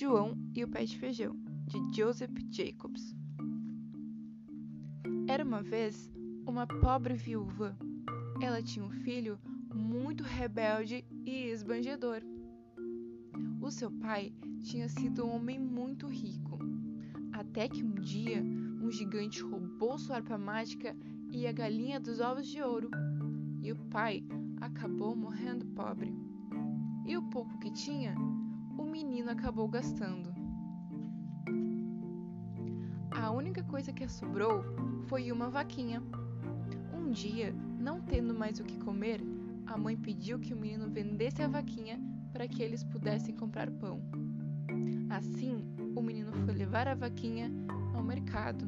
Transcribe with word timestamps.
João 0.00 0.34
e 0.56 0.64
o 0.64 0.68
Pé 0.68 0.86
de 0.86 0.98
Feijão, 0.98 1.36
de 1.66 1.94
Joseph 1.94 2.32
Jacobs. 2.50 3.14
Era 5.28 5.44
uma 5.44 5.62
vez 5.62 6.10
uma 6.46 6.66
pobre 6.66 7.12
viúva. 7.12 7.76
Ela 8.40 8.62
tinha 8.62 8.82
um 8.82 8.90
filho 8.90 9.38
muito 9.74 10.24
rebelde 10.24 11.04
e 11.26 11.50
esbanjador. 11.50 12.22
O 13.60 13.70
seu 13.70 13.90
pai 13.90 14.32
tinha 14.62 14.88
sido 14.88 15.26
um 15.26 15.34
homem 15.34 15.58
muito 15.58 16.06
rico, 16.06 16.58
até 17.34 17.68
que 17.68 17.84
um 17.84 17.96
dia 17.96 18.42
um 18.82 18.90
gigante 18.90 19.42
roubou 19.42 19.98
sua 19.98 20.16
harpa 20.16 20.38
mágica 20.38 20.96
e 21.30 21.46
a 21.46 21.52
galinha 21.52 22.00
dos 22.00 22.20
ovos 22.20 22.46
de 22.46 22.62
ouro, 22.62 22.90
e 23.62 23.70
o 23.70 23.76
pai 23.90 24.24
acabou 24.62 25.14
morrendo 25.14 25.66
pobre. 25.66 26.10
E 27.04 27.18
o 27.18 27.22
pouco 27.28 27.58
que 27.58 27.70
tinha, 27.70 28.14
o 28.80 28.84
menino 28.84 29.30
acabou 29.30 29.68
gastando. 29.68 30.32
A 33.10 33.30
única 33.30 33.62
coisa 33.62 33.92
que 33.92 34.08
sobrou 34.08 34.64
foi 35.06 35.30
uma 35.30 35.50
vaquinha. 35.50 36.02
Um 36.90 37.10
dia, 37.10 37.54
não 37.78 38.00
tendo 38.00 38.32
mais 38.32 38.58
o 38.58 38.64
que 38.64 38.78
comer, 38.78 39.20
a 39.66 39.76
mãe 39.76 39.98
pediu 39.98 40.38
que 40.38 40.54
o 40.54 40.56
menino 40.56 40.88
vendesse 40.88 41.42
a 41.42 41.48
vaquinha 41.48 42.00
para 42.32 42.48
que 42.48 42.62
eles 42.62 42.82
pudessem 42.82 43.36
comprar 43.36 43.70
pão. 43.70 44.00
Assim, 45.10 45.62
o 45.94 46.00
menino 46.00 46.32
foi 46.32 46.54
levar 46.54 46.88
a 46.88 46.94
vaquinha 46.94 47.52
ao 47.94 48.02
mercado. 48.02 48.66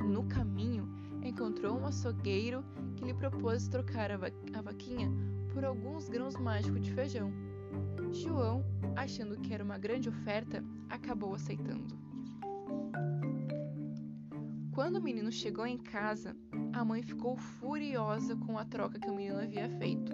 No 0.00 0.28
caminho, 0.28 0.88
encontrou 1.24 1.76
um 1.76 1.86
açougueiro 1.86 2.64
que 2.94 3.04
lhe 3.04 3.14
propôs 3.14 3.66
trocar 3.66 4.12
a, 4.12 4.16
va 4.16 4.30
a 4.54 4.62
vaquinha 4.62 5.10
por 5.52 5.64
alguns 5.64 6.08
grãos 6.08 6.36
mágicos 6.36 6.82
de 6.82 6.92
feijão. 6.92 7.47
João, 8.12 8.64
achando 8.96 9.38
que 9.38 9.52
era 9.52 9.62
uma 9.62 9.78
grande 9.78 10.08
oferta, 10.08 10.64
acabou 10.88 11.34
aceitando. 11.34 11.98
Quando 14.72 14.96
o 14.96 15.02
menino 15.02 15.32
chegou 15.32 15.66
em 15.66 15.76
casa, 15.76 16.36
a 16.72 16.84
mãe 16.84 17.02
ficou 17.02 17.36
furiosa 17.36 18.36
com 18.36 18.56
a 18.56 18.64
troca 18.64 18.98
que 18.98 19.10
o 19.10 19.14
menino 19.14 19.40
havia 19.40 19.68
feito. 19.68 20.12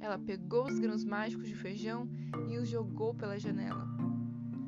Ela 0.00 0.18
pegou 0.18 0.66
os 0.66 0.78
grãos 0.78 1.04
mágicos 1.04 1.48
de 1.48 1.54
feijão 1.54 2.08
e 2.48 2.56
os 2.56 2.68
jogou 2.68 3.14
pela 3.14 3.38
janela. 3.38 3.86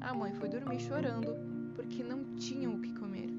A 0.00 0.12
mãe 0.12 0.32
foi 0.34 0.48
dormir 0.48 0.80
chorando 0.80 1.34
porque 1.74 2.02
não 2.02 2.34
tinham 2.34 2.74
o 2.74 2.80
que 2.80 2.92
comer. 2.94 3.30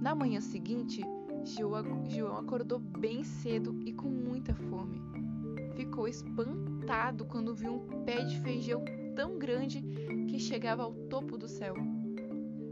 Na 0.00 0.14
manhã 0.14 0.40
seguinte, 0.40 1.02
João 1.44 2.38
acordou 2.38 2.78
bem 2.78 3.24
cedo 3.24 3.74
e 3.84 3.92
com 3.92 4.08
muita 4.08 4.54
fome. 4.54 5.02
Ficou 5.78 6.08
espantado 6.08 7.24
quando 7.24 7.54
viu 7.54 7.74
um 7.74 8.02
pé 8.04 8.24
de 8.24 8.40
feijão 8.40 8.84
tão 9.14 9.38
grande 9.38 9.80
que 10.26 10.36
chegava 10.36 10.82
ao 10.82 10.92
topo 10.92 11.38
do 11.38 11.46
céu. 11.46 11.76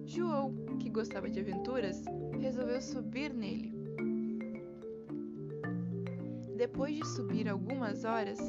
João, 0.05 0.53
que 0.81 0.91
gostava 0.91 1.31
de 1.31 1.39
aventuras, 1.39 2.05
resolveu 2.41 2.83
subir 2.83 3.33
nele. 3.33 3.73
Depois 6.57 6.97
de 6.97 7.07
subir 7.07 7.49
algumas 7.49 8.03
horas, 8.03 8.41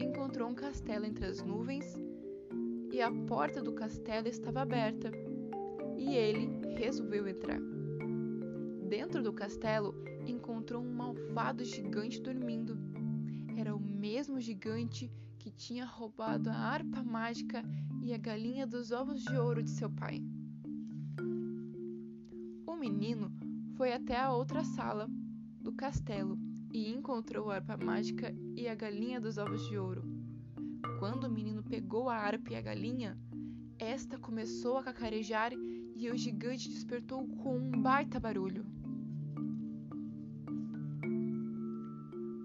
encontrou 0.00 0.48
um 0.48 0.54
castelo 0.54 1.06
entre 1.06 1.24
as 1.24 1.40
nuvens 1.40 1.86
e 2.90 3.00
a 3.00 3.12
porta 3.28 3.62
do 3.62 3.72
castelo 3.72 4.26
estava 4.26 4.62
aberta. 4.62 5.12
E 5.96 6.12
ele 6.12 6.74
resolveu 6.74 7.28
entrar. 7.28 7.60
Dentro 8.88 9.22
do 9.22 9.32
castelo, 9.32 9.94
encontrou 10.26 10.82
um 10.82 10.92
malvado 10.92 11.62
gigante 11.64 12.20
dormindo. 12.20 12.76
Era 13.56 13.74
o 13.74 13.80
mesmo 13.80 14.38
gigante 14.38 15.10
que 15.38 15.50
tinha 15.50 15.86
roubado 15.86 16.50
a 16.50 16.54
harpa 16.54 17.02
mágica 17.02 17.64
e 18.02 18.12
a 18.12 18.18
galinha 18.18 18.66
dos 18.66 18.92
ovos 18.92 19.22
de 19.22 19.34
ouro 19.34 19.62
de 19.62 19.70
seu 19.70 19.88
pai. 19.88 20.22
O 22.66 22.76
menino 22.76 23.32
foi 23.76 23.94
até 23.94 24.20
a 24.20 24.30
outra 24.30 24.62
sala 24.62 25.08
do 25.58 25.72
castelo 25.72 26.38
e 26.70 26.90
encontrou 26.90 27.50
a 27.50 27.54
harpa 27.54 27.78
mágica 27.78 28.34
e 28.54 28.68
a 28.68 28.74
galinha 28.74 29.18
dos 29.18 29.38
ovos 29.38 29.66
de 29.68 29.78
ouro. 29.78 30.04
Quando 30.98 31.24
o 31.24 31.30
menino 31.30 31.62
pegou 31.62 32.10
a 32.10 32.16
harpa 32.16 32.52
e 32.52 32.56
a 32.56 32.60
galinha, 32.60 33.18
esta 33.78 34.18
começou 34.18 34.76
a 34.76 34.82
cacarejar 34.82 35.52
e 35.96 36.10
o 36.10 36.16
gigante 36.16 36.68
despertou 36.68 37.26
com 37.26 37.56
um 37.56 37.70
baita 37.70 38.20
barulho. 38.20 38.66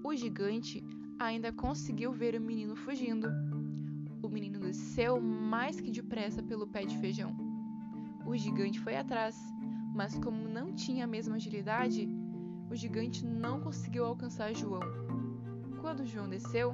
O 0.03 0.16
gigante 0.16 0.84
ainda 1.26 1.52
conseguiu 1.52 2.12
ver 2.12 2.36
o 2.36 2.42
menino 2.42 2.76
fugindo. 2.76 3.28
O 4.22 4.30
menino 4.30 4.59
desceu 4.59 5.22
mais 5.22 5.80
que 5.80 5.92
depressa 5.92 6.42
pelo 6.42 6.68
pé 6.68 6.86
de 6.86 6.98
feijão. 6.98 7.36
O 8.26 8.36
gigante 8.36 8.80
foi 8.80 8.96
atrás, 8.96 9.36
mas 9.94 10.18
como 10.18 10.48
não 10.48 10.74
tinha 10.74 11.06
a 11.06 11.08
mesma 11.08 11.36
agilidade, 11.36 12.10
o 12.70 12.76
gigante 12.76 13.26
não 13.26 13.60
conseguiu 13.60 14.06
alcançar 14.06 14.56
João. 14.56 14.81
Quando 15.80 16.06
João 16.06 16.30
desceu, 16.30 16.74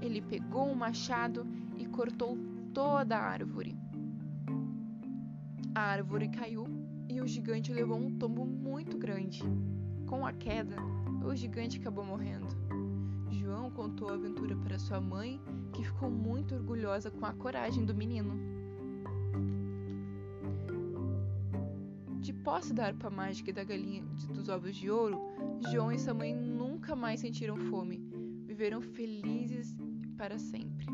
ele 0.00 0.20
pegou 0.20 0.68
um 0.68 0.74
machado 0.74 1.46
e 1.76 1.86
cortou 1.86 2.36
toda 2.72 3.16
a 3.16 3.22
árvore. 3.22 3.76
A 5.74 5.80
árvore 5.80 6.28
caiu 6.28 6.66
e 7.08 7.20
o 7.20 7.26
gigante 7.26 7.72
levou 7.72 7.98
um 7.98 8.18
tombo 8.18 8.44
muito 8.44 8.98
grande. 8.98 9.42
Com 10.06 10.26
a 10.26 10.32
queda, 10.32 10.76
o 11.24 11.34
gigante 11.34 11.78
acabou 11.78 12.04
morrendo. 12.04 12.67
João 13.30 13.70
contou 13.70 14.08
a 14.08 14.14
aventura 14.14 14.56
para 14.56 14.78
sua 14.78 15.00
mãe, 15.00 15.40
que 15.72 15.84
ficou 15.84 16.10
muito 16.10 16.54
orgulhosa 16.54 17.10
com 17.10 17.26
a 17.26 17.32
coragem 17.32 17.84
do 17.84 17.94
menino. 17.94 18.34
De 22.20 22.32
posse 22.32 22.72
da 22.74 22.86
harpa 22.86 23.08
mágica 23.08 23.50
e 23.50 23.52
da 23.52 23.64
galinha 23.64 24.02
dos 24.34 24.48
ovos 24.48 24.76
de 24.76 24.90
ouro, 24.90 25.18
João 25.70 25.92
e 25.92 25.98
sua 25.98 26.14
mãe 26.14 26.34
nunca 26.34 26.94
mais 26.94 27.20
sentiram 27.20 27.56
fome. 27.56 28.02
Viveram 28.46 28.80
felizes 28.80 29.76
para 30.16 30.38
sempre. 30.38 30.86